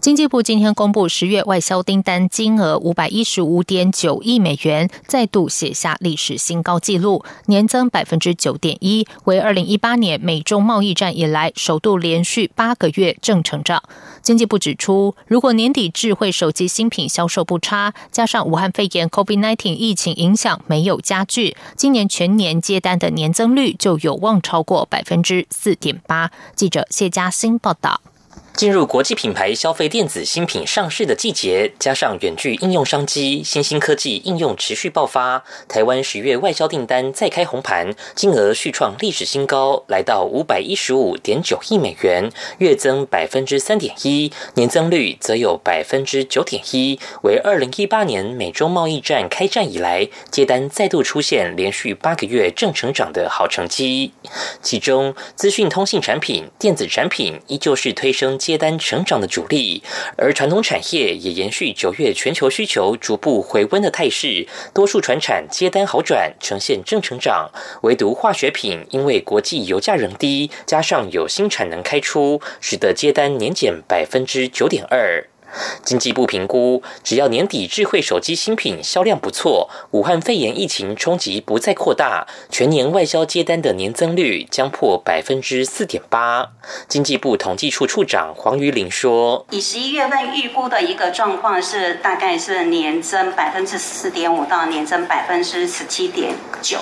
[0.00, 13.82] 经济部今天公布十月外销订单金额五百一十五点九亿美元，再度写下历史新高纪录，年增百分之九点一，为二零一八年美中贸易战以来首度连续八个月正成长。
[14.22, 26.30] 经济部指出，如果年底智慧手机新品销售不差，加上武汉肺炎 （COVID-19） 疫情影响没有加剧，今年全年接单的年增率就有望超过百分之四点八。
[26.56, 28.00] 记者谢嘉欣报道。
[28.54, 54.12] 进入国际品牌消费电子新品上市的季节，加上远距应用商机、新兴科技应用持续爆发，台湾十月外销订单再开红盘，金额续创历史新高，来到五百一十五点九亿美元，月增百分之三点一，年增率则有百分之九点一，为二零一八年美洲贸易战开战以来接单再度出现连续八个月正成长的好成绩。
[54.60, 58.38] 其中，资讯通信产品、电子产品依旧是推升。
[58.50, 59.80] 接单成长的主力，
[60.16, 67.52] 而传统产业也延续九月全球需求逐步回温的态势，多数船产接单好转，呈现正成长。
[67.82, 75.28] 唯独化学品因为国际油价仍低，加上有新产能开出，使得接单年减百分之九点二。
[75.84, 86.50] 经济部评估，只要年底智慧手机新品销量不错，武汉肺炎疫情冲击不再扩大，全年外销接单的年增率将破百分之四点八。
[86.88, 96.32] 经济部统计处处长黄瑜玲说：“以十一月份预估的一个状况是，大概是年增百分之四点五到年增百分之十七点
[96.62, 96.78] 九，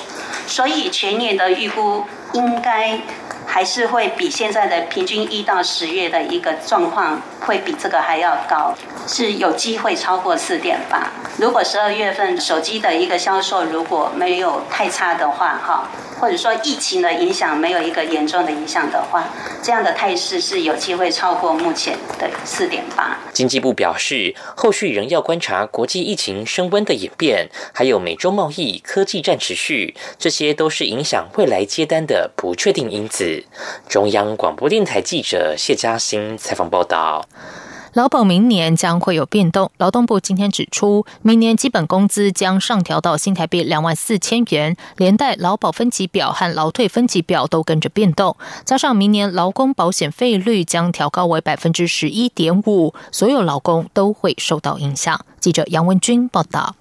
[0.46, 3.00] 所以全年的预估应该。”
[3.50, 8.74] 还是会比现在的平均一到十月的一个状况，会比这个还要高，
[9.06, 11.10] 是有机会超过四点八。
[11.38, 15.88] 如果十二月份手机的一个销售如果没有太差的话，哈。
[16.20, 19.22] 或者说疫情的影响没有一个严重的影响的话，
[19.62, 23.16] 这样的态势是有机会超过目前的四点八。
[23.32, 33.37] 经济部表示，后续仍要观察国际疫情升温的演变，还有美洲贸易、科技战持续，这些都是影响未来接单的不确定因子。
[33.88, 37.24] 中央广播电台记者谢嘉欣采访报道。
[37.94, 39.72] 劳保明年将会有变动。
[39.78, 48.36] 劳动部今天指出，明年基本工资将上调到新台币两万四千元，连带劳保分级表和劳退分级表都跟着变动。
[48.64, 55.24] 加上明年劳工保险费率将调高为百分之十一点五，所有劳工都会受到影响。
[55.40, 56.76] 记者杨文君报道。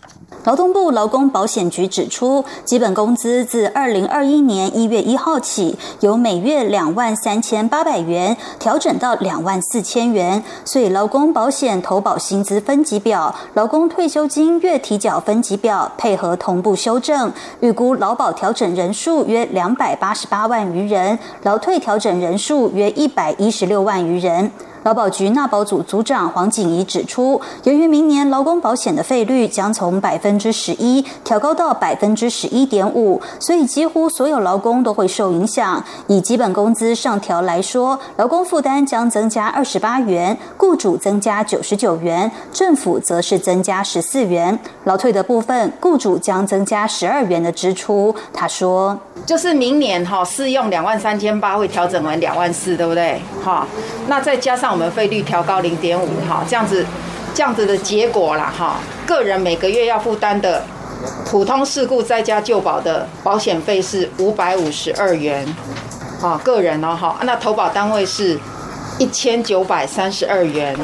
[0.48, 17.30] 劳动部劳工保险局指出，基本工资自二零二一年一月一号起，由每月两万三千八百元调整到两万四千元，所以劳工保险投保薪资分级表、劳工退休金月提缴分级表配合同步修正，
[17.60, 24.50] 预估劳保调整人数约两百八十八万余人，劳退调整人数约一百一十六万余人。
[24.88, 35.84] 劳保局纳保组组长黄景怡指出，由于明年劳工保险的费率将从百分之十一调高到百分之十一点五，所以几乎所有劳工都会受影响。
[36.08, 44.58] 以基本工资上调来说，劳工负担将增加二十八元，雇主增加九十九元，政府则是增加十四元。
[44.86, 48.16] 劳退的部分，雇主将增加十二元的支出。
[48.34, 53.22] 他说：“就是明年哈适用两万三千八会调整为两万四，对不对？
[53.44, 53.68] 哈，
[54.08, 56.86] 那再加上。”我们费率调高零点五，哈，这样子，
[57.34, 58.76] 这样子的结果啦，哈，
[59.08, 60.64] 个人每个月要负担的
[61.26, 65.44] 普通事故在家救保的保险费是五百五十二元，
[66.22, 68.40] 啊，个人哦，哈，那投保单位是
[69.00, 70.78] 一千九百三十二元，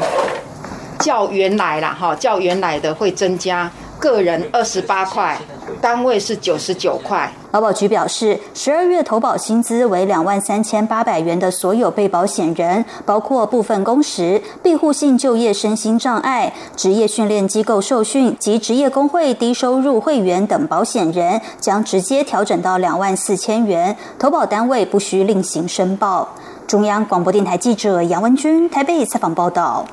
[0.97, 5.37] 较原来啦，哈，较原来的会增加，个人二十八块，
[5.83, 7.29] 单位是九十九块。
[7.51, 26.29] 劳保局表示，十二月投保薪资为两万三千八百元的所有被保险人，包括部分工时、庇护性就业身心障碍、职业训练机构受训及职业工会低收入会员等保险人，将直接调整到两万四千元，投保单位不需另行申报。
[26.65, 29.85] 中央广播电台记者杨文君台北采访报道。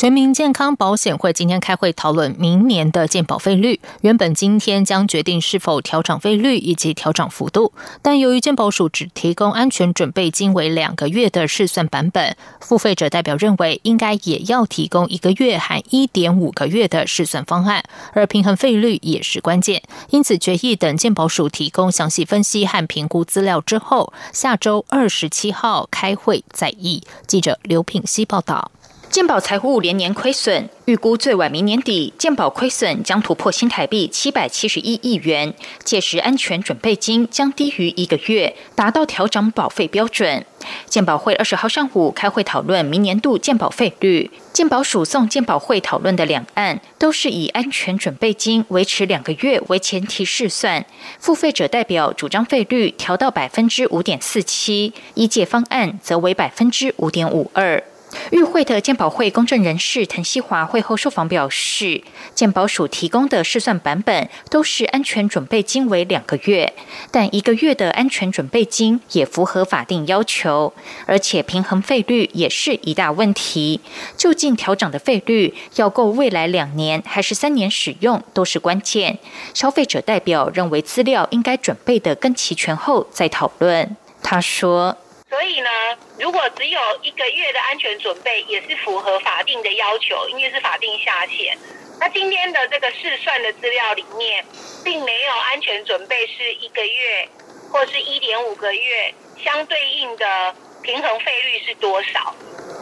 [0.00, 3.78] 全民健康保险会今天开会讨论明年的健保费率。
[4.00, 19.82] 原本今天将决定是否调整费率以及调整幅度，但由于健保署只提供安全准备金为两个月的试算版本，付费者代表认为应该也要提供一个月含一点五个月的试算方案，而平衡费率也是关键。
[20.08, 27.02] 因此决议等健保署提供详细分析和评估资料之后，下周二十七号开会再议。
[27.26, 28.70] 记者刘品希报道。
[29.10, 35.52] 健保财务连年亏损，预估最晚明年底，健保亏损将突破新台币七百七十一亿元。
[35.82, 40.46] 届时，安全准备金将低于一个月，达到调整保费标准。
[40.86, 44.30] 健保会二十号上午开会讨论明年度健保费率。
[44.52, 50.86] 健保署送健保会讨论的两案，都是以安全准备金维持两个月为前提试算。
[51.18, 57.82] 付费者代表主张费率调到百分之五点四七，一届方案则为百分之五点五二。
[58.30, 62.02] 与会的鉴保会公证人士滕西华会后受访表示，
[62.34, 66.72] 鉴保署提供的试算版本都是安全准备金为两个月，
[67.10, 70.72] 但一个月的安全准备金也符合法定要求，
[71.06, 73.80] 而且平衡费率也是一大问题。
[74.16, 79.18] 就近调整的费率要够未来两年还是三年使用，都是关键。
[79.54, 83.96] 消费者代表认为资料应该准备的更齐全后再讨论。
[84.22, 84.96] 他说。
[85.30, 85.70] 所以呢，
[86.18, 91.56] 如果只有一个月的安全准备，也是符合法定的要求，因为是法定下限。
[92.00, 94.44] 那今天的这个试算的资料里面，
[94.84, 97.28] 并没有安全准备是一个月，
[97.70, 102.34] 或是一点五个月，相对应的平衡费率是多少？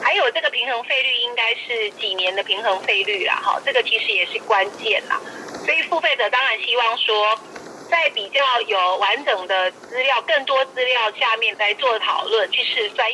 [0.03, 3.43] 还有这个平衡费率应该是几年的平衡费率啦？
[3.45, 5.21] 哈，这个其实也是关键啦。
[5.67, 7.39] 所以付费者当然希望说。
[7.91, 13.09] 在比较有完整的资料、更多资料下面来做讨论，去试算。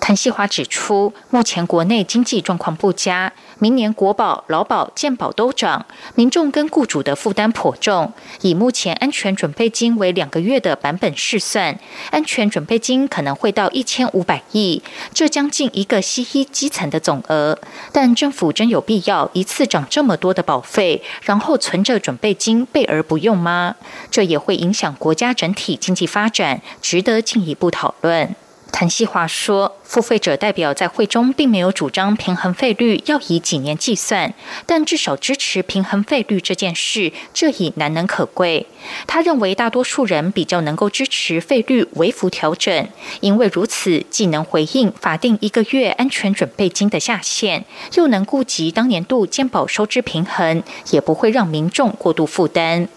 [0.00, 3.32] 谭锡华指出，目前国内经济状况不佳。
[3.58, 5.84] 明年国保、劳保、健保都涨，
[6.14, 8.12] 民众跟雇主的负担颇重。
[8.42, 11.78] 以目前安全准备金为两个月的版本试算，
[12.10, 14.80] 安全准备金可能会到一千五百亿，
[15.12, 17.58] 这将近一个西医基层的总额。
[17.92, 23.74] 但政府真有必要一次涨这么多的保费，然后存着准备金备而不用吗？
[24.10, 28.36] 这也会影响国家整体经济发展，值得进一步讨论。
[28.70, 34.32] 谭西华说：“付费者代表在会中并没有主张平衡费率要以几年计算，
[34.66, 38.66] 但至少支持平衡费率这件事，这已难能可贵。
[39.08, 42.88] 他认为大多数人比较能够支持费率微幅调整，
[43.20, 50.62] 因为如此既能回应法定一个月安全准备金的下限，又能顾及当年度健保收支平衡，
[50.92, 52.88] 也不会让民众过度负担。”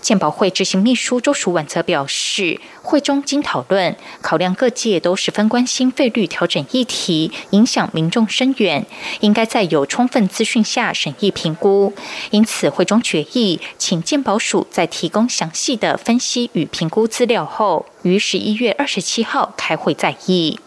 [0.00, 8.86] 健保会执行秘书周淑婉则表示，会中经讨论，考量各界都十分关心费率调整议题，影响民众深远，
[9.20, 11.92] 应该在有充分资讯下审议评估。
[12.30, 20.58] 因此，会中决议，请健保署在提供详细的分析与评估资料后，于十一月二十七号开会再议。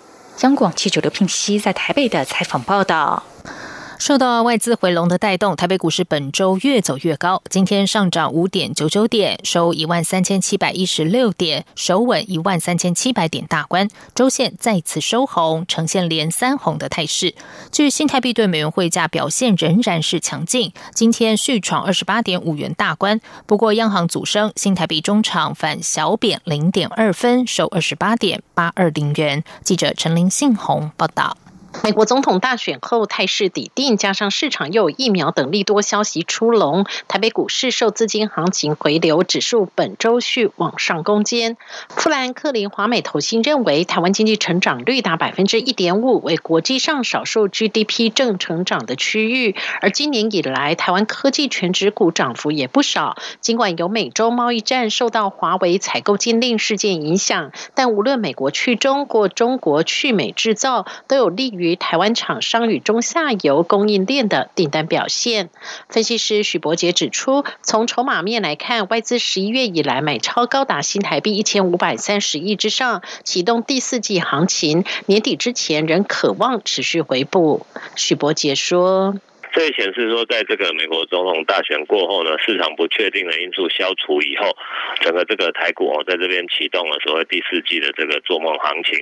[0.42, 3.24] 央广记者刘聘熙在台北的采访报道。
[4.02, 7.44] 受到外资回笼的带动，台北股市本周越走越高。
[7.52, 13.88] 今天上涨五点九九点，收一万三千七百一十六点，首稳一万三千七百点大关。
[14.16, 17.36] 周线再次收红，呈现连三红的态势。
[17.72, 23.22] 据新台币对美元汇价表现仍然是强劲，今天续创二十八点五元大关。
[23.46, 29.44] 不过央行组升，新台币中场反小贬零点二分，收二十八点八二零元。
[29.64, 31.38] 记者陈林信宏报道。
[31.84, 41.58] 美国总统大选后态势底定，加上市场又有疫苗等利多消息出笼，台北股市受资金行情回流，指数本周续往上攻坚。
[41.90, 49.56] 富兰克林华美投信认为，台湾经济成长率达百分之一点五，为国际上少数 GDP 正成长的区域。
[49.82, 53.18] 而今年以来，台湾科技全指股涨幅也不少。
[53.40, 61.71] 尽管有美洲贸易战受到华为采购禁令事件影响，但无论美国去中或中国去美制造，都有利于。
[61.76, 65.50] 台湾厂商与中下游供应链的订单表现，
[65.90, 77.66] 分析师许博杰指出，从筹码面来看，外资十一月以来买超高达新台币一千五百三十亿之上，启动第四季行情，年底之前仍渴望持续回补。
[77.96, 79.16] 许博杰说。
[79.54, 84.56] 这也显示说，在这个美国总统大选过后呢，市场不确定的因素消除以后，
[85.02, 88.98] 整个这个台股哦，在这边启动了所谓第四季的这个做梦行情。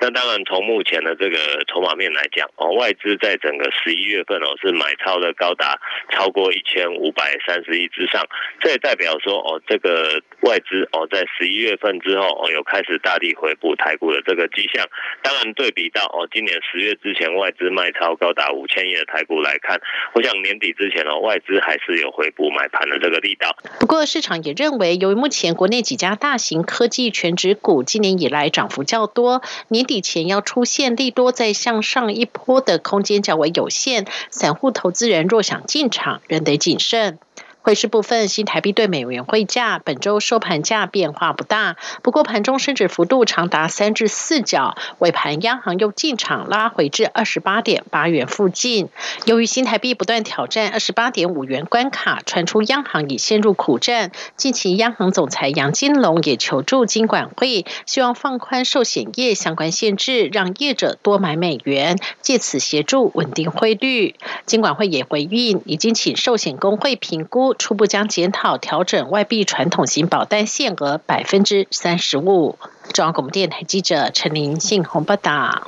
[0.00, 5.80] 那当然，从目前的这个筹码面来讲哦，外资在整个十一月份哦是买超的高达
[6.10, 8.22] 超过一千五百三十亿之上，
[8.60, 14.86] 这也代表说哦，这个外资哦在十一月份之后哦有开始大力回补台股的这个迹象。
[15.22, 19.80] 当然，对比到哦今年十月之前外资卖超高达五千亿的台股来看。
[20.14, 23.56] 我想年底之前哦，外资还是有回补买盘的这个力道。
[23.80, 37.18] 不过市场也认为，由于目前国内几家大型科技全指股今年以来涨幅较多，年底前要出现利多再向上一波的空间较为有限，散户投资人若想进场，仍得谨慎。
[37.64, 44.76] 汇市部分，新台币对美元汇价本周收盘价变化不大，不过盘中升值幅度长达三至四角。
[44.98, 48.90] 尾盘央行又进场拉回至二十八点八元附近。
[49.24, 54.12] 由于新台币不断挑战二十八点五元关卡，传出央行已陷入苦战。
[54.36, 64.16] 近期央行总裁杨金龙也求助金管会，希望放宽寿险业相关限制，让业者多买美元，借此协助稳定汇率。
[64.44, 67.53] 金管会也回应，已经请寿险工会评估。
[67.58, 72.58] 初步将检讨调整外币传统型保单限额百分之三十五。
[72.92, 75.66] 中央广播电台记者陈林信宏报道。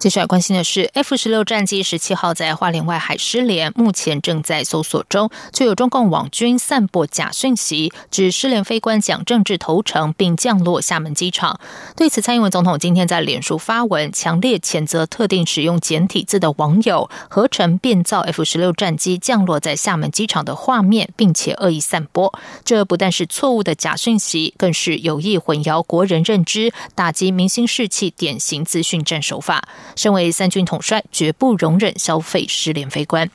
[0.00, 5.30] 接下来关心的是，F 十六战机十七号在花莲外海失联，目前正在搜索中。
[5.52, 11.60] 却有中共网军散播假讯息，指失联飞官蒋政治投诚并降落厦门机场。
[11.94, 22.32] 对此，蔡英文总统今天在脸书发文，强烈谴责特定使用简体字的网友合成变造 F 十六战机降落在厦门机场的画面，并且恶意散播。
[22.64, 29.68] 这不但是错误的假讯息，更是有意混淆国人认知、打击民心士气典型资讯战手法。
[29.96, 33.30] 身为三军统帅，绝不容忍消费失联飞官。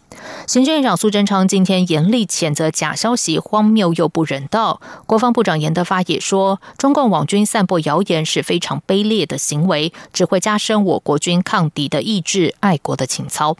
[0.48, 4.80] 行政长苏贞昌今天严厉谴责假消息荒谬又不人道。
[5.06, 13.58] 国防部长严德发也说，中共网军散播谣言是非常卑劣的行为，只会加深我国军抗敌的意志、爱国的情操。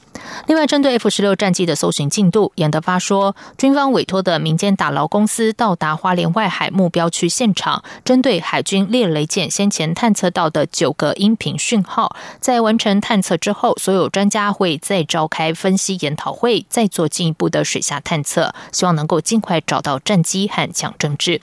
[0.48, 16.66] 另外，针对 F 十六战机的搜寻进度，严德发说，军方委托的民间打捞公司到达花莲外海目标区现场，针对海军猎雷舰先前探测到的九个音频讯号，在完成探测之后，所有专家会再召开分析研讨会。
[16.70, 21.42] 再做进一步的水下探测，希望能够尽快找到战机和抢政治。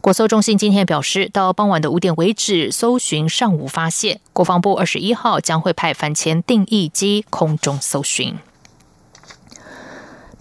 [0.00, 4.20] 国搜中心今天表示，到傍晚的五点为止，搜寻尚无发现。
[4.32, 8.36] 国防部二十一号将会派反潜定义机空中搜寻。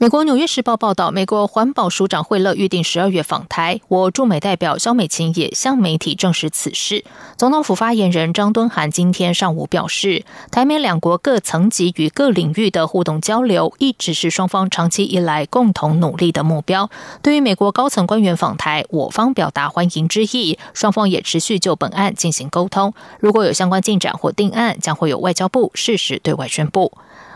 [0.04, 3.80] 美国《纽约时报》报道，美国环保署长惠勒预定十二月访台。
[3.88, 7.06] 我驻美代表肖美琴也向媒体证实此事。
[7.38, 16.90] 总统府发言人张敦涵今天上午表示，台美两国各层级与各领域的互动交流，一直是双方长期以来共同努力的目标。
[17.22, 22.94] 对于美国高层官员访台，我方表达欢迎之意，双方也持续就本案进行沟通。
[23.22, 26.92] 如果有相关进展或定案，将会有外交部适时对外宣布。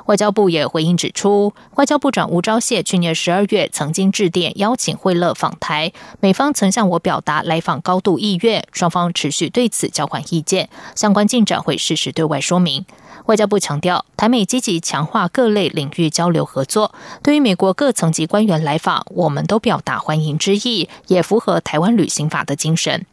[0.08, 12.86] 外交部也回应指出，外交部长吴钊燮去年十二月曾经致电邀请惠勒访台，美方曾向我表达来访高度意愿，双方持续对此交换意见，相关进展会适时对外说明。
[13.26, 23.06] 外交部强调，台美积极强化各类领域交流合作，对于美国各层级官员来访，我们都表达欢迎之意，也符合台湾旅行法的精神。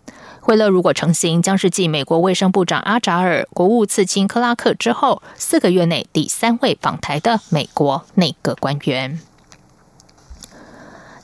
[0.45, 9.19] 惠勒如果成行，将是继美国卫生部长阿扎尔、国务次卿克拉克之后，四个月内第三位访台的美国内阁官员。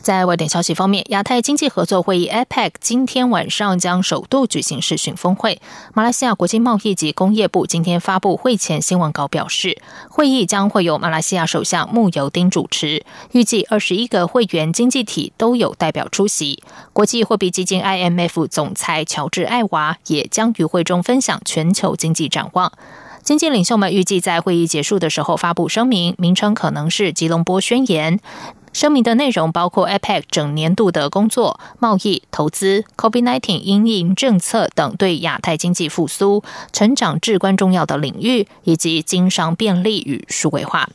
[0.03, 5.61] 在外电消息方面，亚太经济合作会议 （APEC） 今天晚上将首度举行视讯峰会。
[5.93, 16.63] 马来西亚国际贸易及工业部今天发布会前新闻稿表示，会议将会由马来西亚首相穆尤丁主持，预计二十一个会员经济体都有代表出席。
[16.93, 22.73] 国际货币基金 （IMF） 总裁乔治·艾娃也将与会中分享全球经济展望。
[23.23, 28.19] 经济领袖们预计在会议结束的时候发布声明，名称可能是“吉隆坡宣言”。
[28.73, 40.89] 声明的内容包括 APEC 整年度的工作、贸易、投资、COVID-19 因应政策等对亚太经济复苏、成长至关重要的领域，以及经商便利与数位化。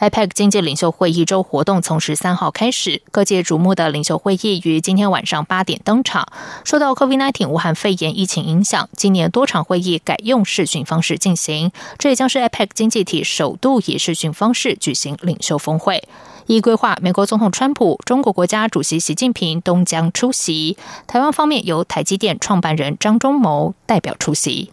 [0.00, 6.26] APEC 经济领袖会议周活动从十三号开始，各界瞩目的领袖会议于今天晚上八点登场。
[6.64, 16.02] 受到 COVID-19 武汉肺炎疫情影响，今年多场会议改用视讯方式进行，这也将是 APEC 经济体首度以视讯方式举行领袖峰会。
[16.46, 20.78] 依规划，美国总统川普、中国国家主席习近平都将出席。
[21.06, 24.72] 台湾方面由台积电创办人张忠谋代表出席。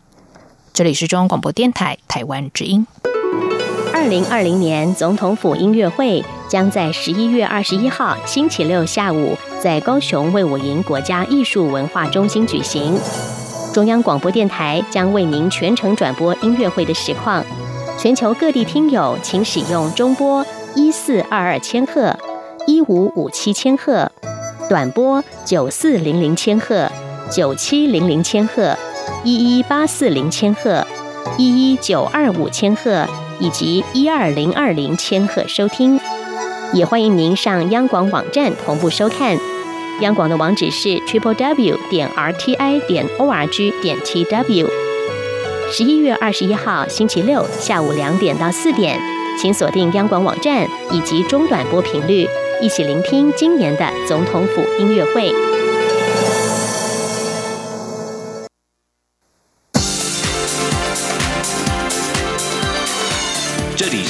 [0.72, 2.86] 这里是中央广播电台台湾之音。
[4.08, 12.98] 二零二零年总统府音乐会将在十一月二十一号星期六下午在高雄卫武营国家艺术文化中心举行。
[13.74, 17.44] 中央广播电台将为您全程转播音乐会的实况。
[18.00, 20.46] 全球各地听友，请使用中波。
[20.74, 22.18] 一四二二千赫，
[22.66, 24.10] 一五五七千赫，
[24.70, 26.90] 短波九四零零千赫，
[27.30, 28.74] 九七零零千赫，
[29.26, 30.88] 一一八四零千赫，
[31.38, 33.06] 一一九二五千赫，
[33.40, 36.00] 以及一二零二零千赫收听。
[36.74, 39.38] 也欢迎您上央广网站同步收看。
[40.02, 44.70] 央广的网址是 triple w 点 r t i 点 o r g 点 t w。
[45.72, 49.00] 十一月二十一号星期六下午两点到四点，
[49.42, 52.28] 请锁定央广网站以及中短波频率，
[52.62, 55.47] 一起聆听今年的总统府音乐会。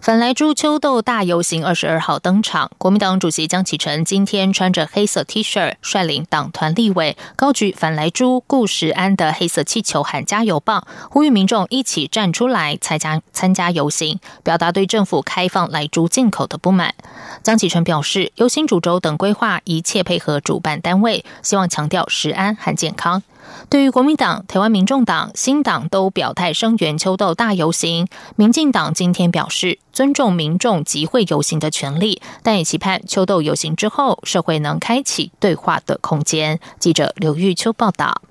[0.00, 16.94] 反莱猪秋豆大游行二十二号登场，国民党主席江启臣今天穿着黑色 T 恤，率领党团立委高举反莱猪顾时安的黑色气球，喊加油棒，呼吁民众一起站出来参加参加游行，表达对政府开放莱猪进口的不满。
[17.42, 23.22] 江启臣表示，游行主轴等规划一切配合主办单位，希望强调食安和健康。
[23.68, 36.60] 对于国民党、台湾民众党、新党都表态声援秋豆大游行，民进党今天表示尊重民众集会游行的权利，但也期盼秋豆游行之后，社会能开启对话的空间。
[36.78, 38.22] 记者刘玉秋报道。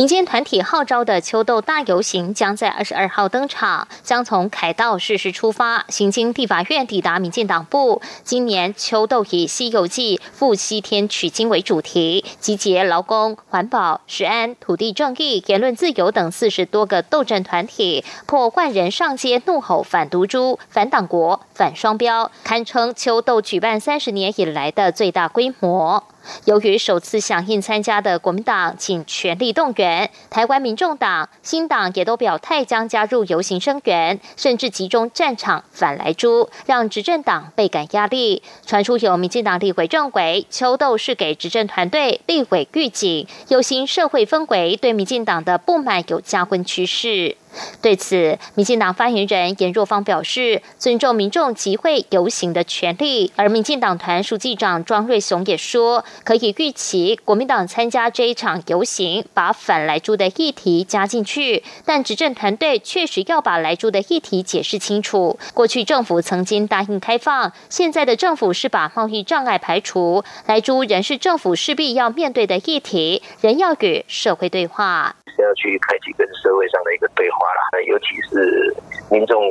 [0.00, 8.00] 民间团体号召的秋豆大游行将在二十二号登场，将从凯道适时出发，行经地法院，抵达民进党部。
[8.24, 26.02] 今年秋豆以《西游记》赴西天取经为主题，集结劳工、环保、食安、土地正义、言论自由等四十多个斗争团体，破万人上街怒吼反毒株、反党国、反双标，堪称秋豆举办三十年以来的最大规模。
[26.44, 38.42] 由于首次响应参加的国民党，请全力动员；台湾民众党、新党也都表态将加入游行声援，甚至集中战场反来猪，让执政党倍感压力。
[38.64, 47.36] 传出有民进党立委认为，秋斗是给执政团队立委预警，游行社会氛围对民进党的不满有加温趋势。
[47.82, 53.32] 对此，民进党发言人严若芳表示，尊重民众集会游行的权利。
[53.36, 61.62] 而民进党团书记长庄瑞雄也说，可以预期国民党参加这一场游行，把反来猪的议题加进去。
[61.84, 65.38] 但执政团队确实要把来猪的议题解释清楚。
[65.52, 75.16] 过去政府曾经答应开放，现在的政府是把贸易障碍排除，来猪仍是政府势必要面对的议题，仍要与社会对话。
[75.38, 78.74] 要去开启跟社会上的一个对话啦，那尤其是
[79.10, 79.42] 民众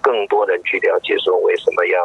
[0.00, 1.98] 更多人去了解说为什么要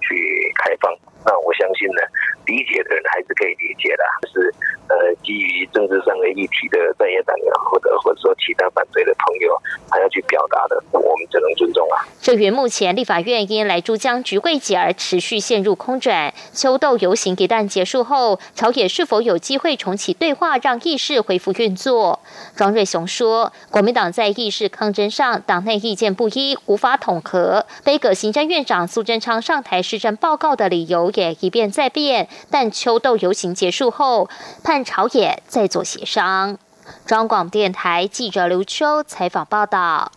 [0.00, 0.92] 去开放，
[1.24, 2.00] 那我相信呢，
[2.46, 4.54] 理解的人还是可以理解的，是
[4.88, 7.34] 呃基于政治上的议题的在野党
[7.70, 9.56] 或者或者说其他反对的朋友
[9.90, 12.04] 还要去表达的，我们只能尊重啊。
[12.20, 22.20] 至于目前立法院因来珠江局未解而持续陷入空转，秋斗游行一旦结束后，朝野是否有机会重启对话，让议事恢复运作？
[22.56, 27.64] 庄瑞雄说，国民党在议事抗争上，党内意见不一，无法统合。
[27.82, 34.28] 北葛行政院长苏贞昌上台施政报告的理由也一变再变，但秋斗游行结束后，
[34.62, 36.58] 盼朝野再做协商。
[37.06, 40.12] 中广电台记者刘秋采访报道。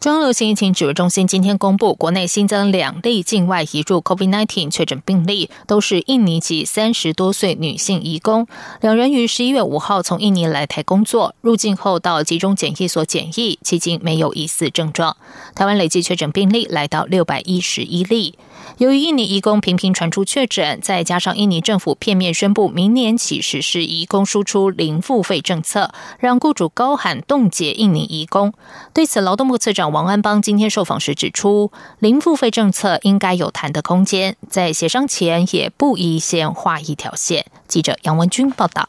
[0.00, 8.48] 中流行疫情指挥中心今天公布，国内新增两例境外移入 COVID-19 确诊病例，都是印尼籍三十多岁女性移工。
[8.80, 15.16] 两人于十一月五号从印尼来台工作，入境后到集中检疫所检疫，迄今没有疑似症状。
[15.54, 18.36] 台湾累计确诊病例来到六百一十一例。
[18.78, 28.52] 由于印尼移工频频传出确诊，再加上印尼政府片面宣布明年起实施移工输出零付费政策，让雇主高喊冻结印尼移工。
[28.92, 37.46] 对此，劳动部次长王安邦今天受访时指出，零付费政策应该有谈的空间，在协商前也不宜先画一条线。
[37.68, 38.88] 记者杨文军报道。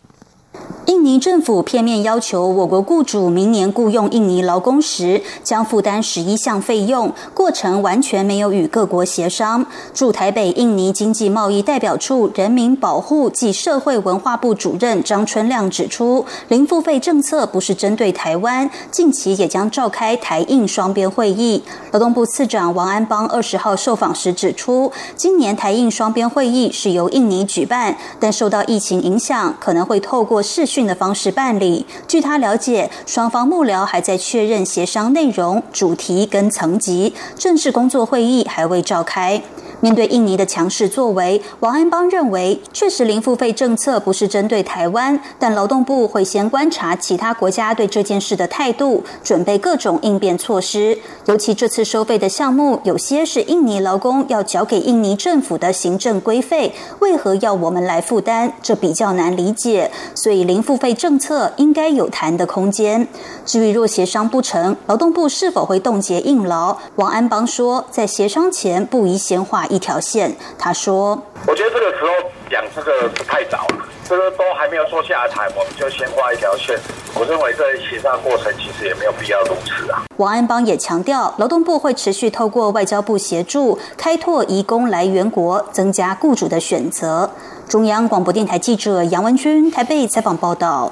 [0.86, 9.66] 印尼政府片面要求我国雇主明年雇佣印尼劳工时将负担十一项费用，过程完全没有与各国协商。
[9.94, 21.64] 驻台北印尼经济贸易代表处人民保护及社会文化部主任张春亮指出，零付费政策不是针对台湾，近期也将召开台印双边会议。
[21.92, 31.84] 劳动部次长王安邦二十号受访时指出，今年台印双边会议是由印尼举办，但受到疫情影响，可能会透过视讯的方式办理。
[32.08, 39.42] 据他了解，双方幕僚还在确认协商内容、主题跟层级，正式工作会议还未召开。
[39.84, 50.98] 面对印尼的强势作为，王安邦认为，确实零付费政策不是针对台湾，但劳动部会先观察其他国家对这件事的态度，准备各种应变措施。
[51.26, 58.54] 尤其这次收费的项目，有些是印尼劳工要交给印尼政府的行政规费，为何要我们来负担？
[58.62, 59.92] 这比较难理解。
[60.16, 63.06] 所以零付费政策应该有谈的空间。
[63.46, 66.78] 至于若协商不成，劳动部是否会冻结印劳？
[66.96, 69.68] 王安邦说，在协商前不宜先话。
[69.74, 72.10] 一条线，他说：“我觉得这个时候
[72.50, 76.78] 讲这个太早了，这个都还没有坐下台，我们就先画一条线。
[77.16, 87.32] 我认为这协商过程其实也没有必要如此啊。”王安邦也强调，劳动部会持续透过外交部协助开拓移工来源国，增加雇主的选择。
[87.68, 90.92] 中央广播电台记者杨文君台北采访报道。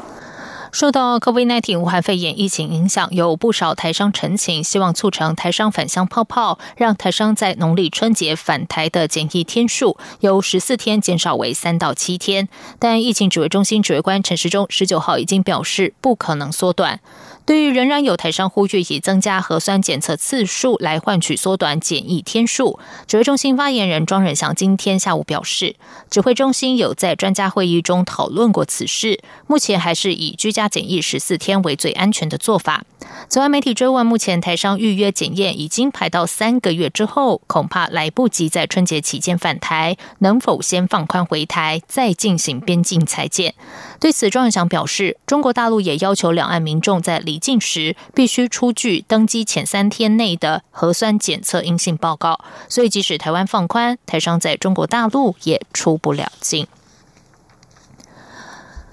[0.71, 12.47] 受到 COVID-19 武汉肺炎疫情影响，有不少台商陈情，希望促成台商返乡泡泡，让台商在农历春节返台的检疫天数由十四天减少为三到七天。
[12.79, 17.01] 但疫情指挥中心指挥官陈时中十九号已经表示，不可能缩短。
[17.45, 25.75] 对于仍然有台商呼吁以增加核酸检测次数来换取缩短检疫天数，指挥中心发言人庄仁祥今天下午表示，
[26.10, 32.84] 指挥中心有在专家会议中讨论过此事，目前还是以居家检疫十四天为最安全的做法。
[33.27, 43.56] 此外，媒体追问目前台商预约检验已经排到三个月之后，恐怕来不及在春节期间返台，能否先放宽回台，再进行边境裁检？
[43.99, 56.67] 对此，庄仁祥表示，中国大陆也要求两岸民众在离离境时必须出具登机前三天内的核酸检测阴性报告，所以即使台湾放宽，台商在中国大陆也出不了境。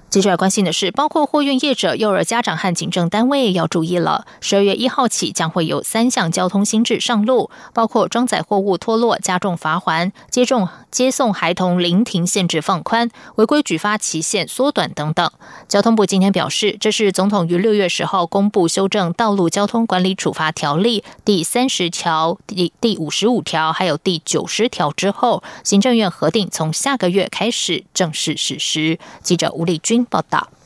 [0.09, 4.25] 接着关心的是，包括货运业者、幼儿家长和警政单位要注意了。
[4.41, 15.31] 十二月一号起，将会有三项交通新制上路，包括装载货物脱落加重罚还、接种接送孩童临停限制放宽、违规举发期限缩短等等。
[15.67, 28.97] 交通部今天表示，这是总统于六月十号公布修正《道路交通管理处罚条例》第三十条、第第五十五条还有第九十条之后，行政院核定从下个月开始正式实施。
[29.21, 29.98] 记者吴丽君。
[30.05, 30.58] 报道。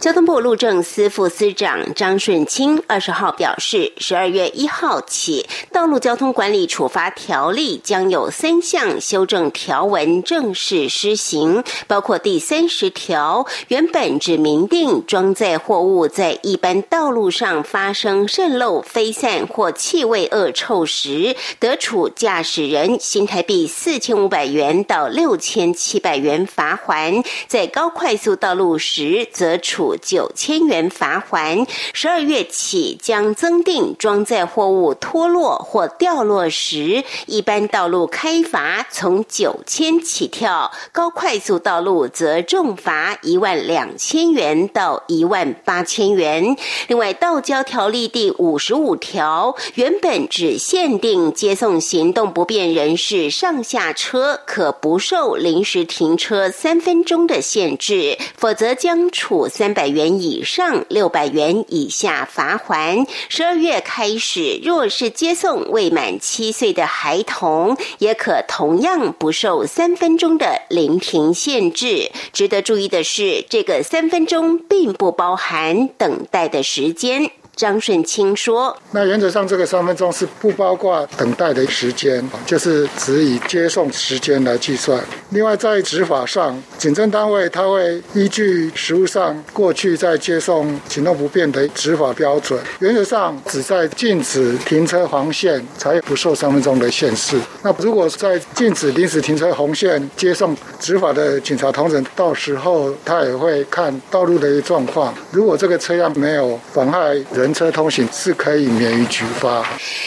[0.00, 31.66] 交通部路政司副司长张顺清二十号表示，十二月一号起，《道路交通管理处罚条例》将有三项修正条文正式施行，包括第三十条，原本只明定装载货物在一般道路上发生渗漏、飞散或气味恶臭时，得处驾驶人新台币四千五百元到六千七百元罚还；在高快速道路时，则处九千元罚款。
[31.94, 46.56] 十二月起将增订装载货物脱落或掉落时，一般道路开罚从九千起跳，高快速道路则重罚一万两千元到一万八千元。
[46.88, 59.48] 另外，道交条例第五十五条原本只限定接送行动不便人士上下车可不受临时停车三分钟的限制，否则将处。
[59.52, 63.06] 三百元以上六百元以下罚还。
[63.28, 72.10] 十二月开始，若是接送未满七岁的孩童，也可同样不受三分钟的临停限制。
[72.32, 77.30] 值得注意的是，这个三分钟并不包含等待的时间。
[77.54, 84.98] 张顺清说：“那原则上，这个三分钟是不包括等待的时间，就是只以接送时间来计算。
[85.30, 97.38] 另外，在执法上，警政单位他会依据实务上过去在接送行动不便的执法标准，原则上只在禁止停车黄线才不受三分钟的限制。
[97.62, 109.64] 那如果在禁止临时停车红线接送执法的警察同仁，到时候他也会看道路的状况，如果这个车辆没有妨害人。”车通行是可以免于举发。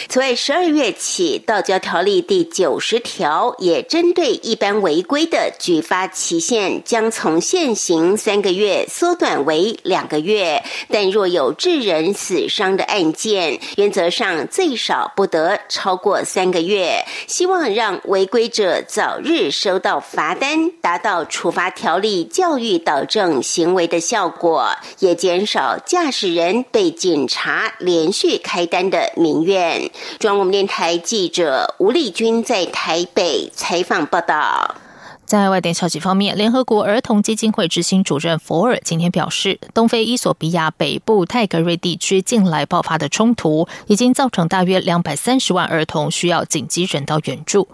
[0.08, 10.62] 此外，十二月起，《道交条例》第九十条也针对一般违规的举发期限，将从现行三个月缩短为两个月。
[10.88, 17.04] 但若有致人死伤的案件，原则上最少不得超过三个月。
[17.26, 27.25] 希望让违规者早日收到罚单，达到处罚条例教育导正行为的效果，也减少驾驶人被警。
[27.26, 29.90] 查连续开单的民怨。
[30.18, 34.76] 中央电台记者吴丽君在台北采访报道。
[35.24, 47.66] 在外电消息方面，联合国儿童基金会执行主任佛尔今天表示，东非伊索比亚北部泰格瑞地区近来爆发的冲突，已经造成大约两百三十万儿童需要紧急人道援助。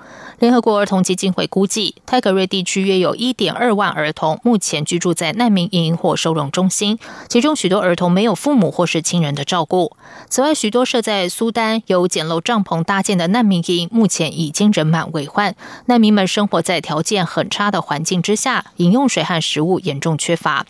[0.43, 9.97] 联合国儿童基金会估计，泰格瑞地区约有一点二万儿童目前居住在难民营或收容中心，其中许多儿童没有父母或是亲人的照顾。
[10.29, 15.55] 此外，许多设在苏丹由简陋帐篷搭建的难民营，目前已经人满为患，
[15.87, 17.49] 难民们生活在条件很。
[17.49, 20.67] 差的环境之下，饮用水和食物严重缺乏。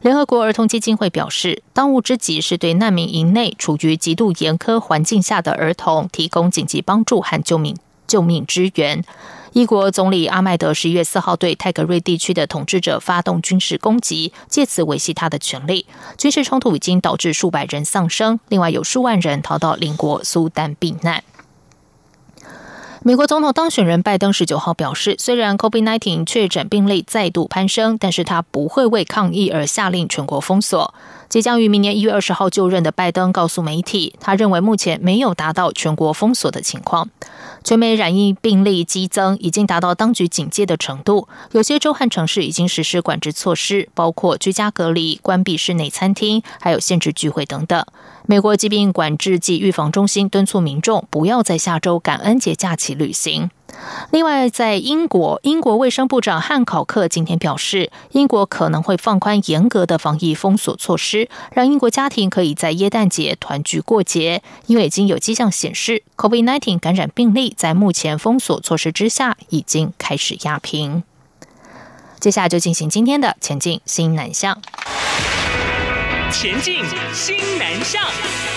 [0.00, 7.76] 联合国儿童基金会表示，当务之急是对难民营内处于极度严苛环境下的儿童提供紧急帮助和救命
[8.12, 9.02] 救命支援。
[9.54, 15.86] 一国总理阿麦德十一月四号对泰格瑞地区的统治者发动军事攻击，借此维系他的权利。
[16.18, 21.24] 军事冲突已经导致数百人丧生，另外有数万人逃到邻国苏丹避难。
[23.04, 30.94] 美国总统当选人拜登十九号表示，虽然 COVID-19 确诊病例再度攀升，但是他不会为抗议而下令全国封锁。
[31.32, 37.08] 即将于明年一月二十号就任的拜登告诉媒体，他认为目前没有达到全国封锁的情况。
[37.64, 41.26] 全美染疫病例激增，已经达到当局警戒的程度。
[41.52, 47.82] 有些州和城市已经实施管制措施，包括居家隔离、关闭室内餐厅，还有限制聚会等等。
[48.26, 53.50] 美国疾病管制及预防中心敦促民众不要在下周感恩节假期旅行。
[54.10, 64.42] 另外，在英国，英国卫生部长汉考克今天表示，英国可能会放宽严格的防疫封锁措施，让英国家庭可以在耶诞节团聚过节。
[64.66, 71.02] 因为已经有迹象显示，COVID-19 感染病例在目前封锁措施之下已经开始压平。
[72.20, 74.58] 接下来就进行今天的前进新南向。
[76.32, 78.51] 前进新南向。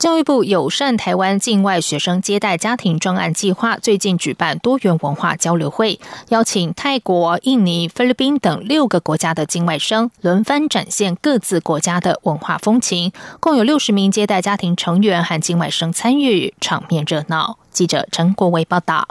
[0.00, 17.58] 教育部友善台湾境外学生接待家庭专案计划最近举办多元文化交流会，邀请泰国、印尼、菲律宾等六个国家的境外生轮番展现各自国家的文化风情，共有六十名接待家庭成员和境外生参与，场面热闹。
[17.70, 19.06] 记者陈国维报道。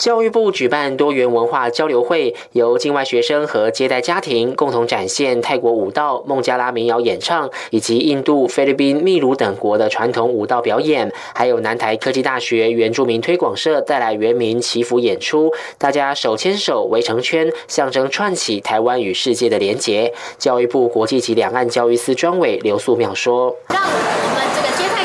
[0.00, 11.12] 教育部举办多元文化交流会，由境外学生和接待家庭共同展现泰国舞蹈、孟加拉民谣演唱，以及印度、菲律宾、秘鲁等国的传统舞蹈表演。
[11.34, 20.14] 还有南台科技大学原住民推广社带来原民祈福演出，大家手牵手围成圈，象征串起台湾与世界的连结。
[20.38, 23.54] 教育部国际及两岸教育司专委刘素妙说。
[23.68, 23.88] 让我
[24.34, 24.99] 们这个接待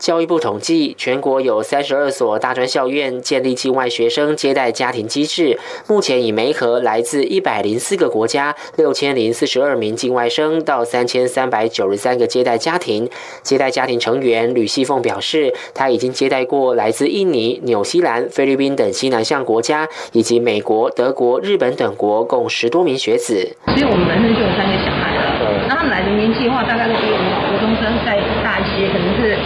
[0.00, 13.10] 教育部统计，全国有三十二所大专校院建立境外学生接待家庭机制，目前已媒合来自一百零四个国家六千零四十二名境外生到三千三百九十三个接待家庭。
[13.42, 23.54] 接待家庭成员吕细凤表示，他已经接待过来自印尼、纽西兰、菲律宾等西南向国家，以及美国、德国、日本等国共十多名学子。
[23.66, 29.36] 所以我们本身就有三个小孩了，那他们来的年纪的话，大概都比我们国中生再大一些，可能是。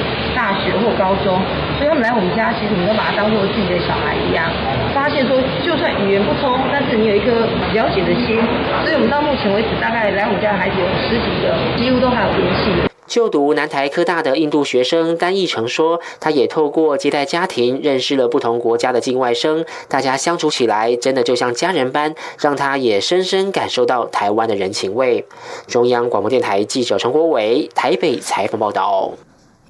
[0.44, 1.40] 大学或高中，
[1.78, 4.46] 所以他们来我们家，其实我们都把他当做自己的小孩一样。
[4.94, 5.34] 发现说，
[5.66, 7.42] 就算语言不通，但是你有一颗
[7.74, 8.38] 了解的心，
[8.86, 12.70] 所以我们到目前为止，大概来我们家的孩子有十几个，几乎都还有联系。
[13.06, 25.26] 就读南台科大的印度学生丹义成说，他也透过接待家庭，认识了不同国家的境外生，大家相处起来真的就像家人般，让他也深深感受到台湾的人情味。
[25.66, 29.10] 中央广播电台记者陈国伟台北采访报道。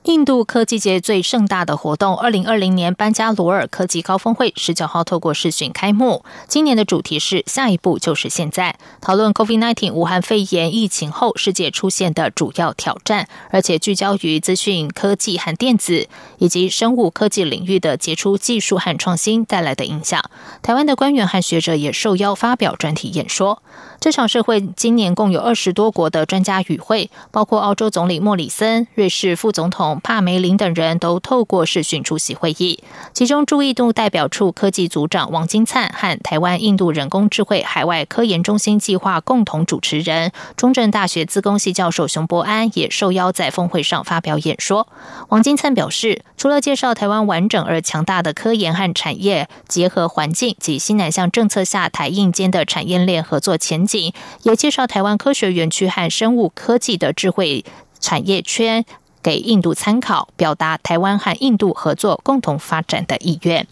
[0.05, 6.23] 印度科技界最盛大的活动——二零二零年班加罗尔科技高峰会，十九号透过视讯开幕。
[6.47, 20.23] 今年的主题是“下一步就是现在”，讨论 COVID-19 武汉肺炎疫情后世界出现的主要挑战，而且聚焦于资讯科技和电子以及生物科技领域的杰出技术和创新带来的影响。
[20.61, 23.63] 台湾的官员和学者也受邀发表专题演说。
[24.01, 32.83] 这场社会今年共有二十多国的专家与会，包括澳洲总理莫里森、瑞士副总统帕梅林等人都透过视讯出席会议。
[33.13, 44.89] 其中，驻印度代表处科技组长王金灿和台湾印度人工智慧海外科研中心计划共同主持人中正大学资工系教授熊博安也受邀在峰会上发表演说。
[45.29, 54.13] 王金灿表示，除了介绍台湾完整而强大的科研和产业结合环境及新南向政策下台印间的产业链合作前景。
[54.43, 57.65] 也介绍台湾科学园区和生物科技的智慧
[58.01, 58.85] 产业圈
[59.25, 63.67] 给印度参考，表达台湾和印度合作共同发展的意愿。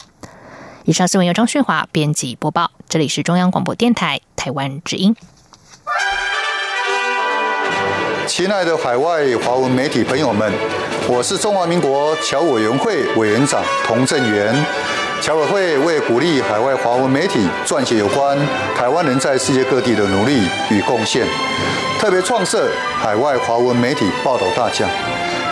[0.85, 5.15] 以上新闻由张旭华编辑播报，这里是中央广播电台台湾之音。
[8.27, 10.51] 亲爱的海外华文媒体朋友们，
[11.07, 14.55] 我是中华民国侨委员会委员长童振源。
[15.21, 18.37] 侨委会为鼓励海外华文媒体撰写有关
[18.75, 21.25] 台湾人在世界各地的努力与贡献，
[22.01, 24.89] 特别创设海外华文媒体报道大奖，